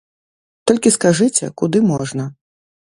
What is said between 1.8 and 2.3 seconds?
можна.